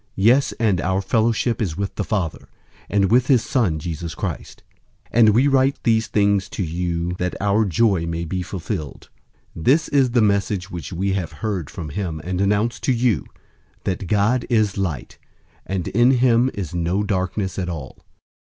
Yes, 0.17 0.51
and 0.53 0.81
our 0.81 0.99
fellowship 0.99 1.61
is 1.61 1.77
with 1.77 1.93
the 1.93 2.03
Father, 2.03 2.49
and 2.89 3.11
with 3.11 3.27
his 3.27 3.43
Son, 3.45 3.77
Jesus 3.77 4.15
Christ. 4.15 4.63
001:004 5.13 5.19
And 5.19 5.29
we 5.29 5.47
write 5.47 5.77
these 5.83 6.07
things 6.07 6.49
to 6.49 6.63
you, 6.63 7.13
that 7.19 7.39
our 7.39 7.65
joy 7.65 8.07
may 8.07 8.25
be 8.25 8.41
fulfilled. 8.41 9.09
001:005 9.55 9.63
This 9.65 9.87
is 9.89 10.09
the 10.09 10.21
message 10.23 10.71
which 10.71 10.91
we 10.91 11.13
have 11.13 11.33
heard 11.33 11.69
from 11.69 11.89
him 11.89 12.19
and 12.23 12.41
announce 12.41 12.79
to 12.79 12.91
you, 12.91 13.27
that 13.83 14.07
God 14.07 14.47
is 14.49 14.75
light, 14.75 15.19
and 15.67 15.87
in 15.89 16.09
him 16.09 16.49
is 16.55 16.73
no 16.73 17.03
darkness 17.03 17.59
at 17.59 17.69
all. 17.69 18.03